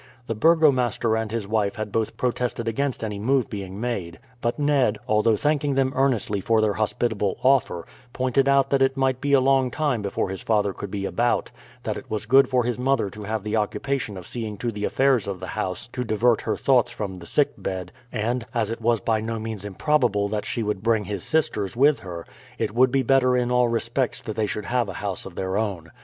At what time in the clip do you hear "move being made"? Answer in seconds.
3.19-4.17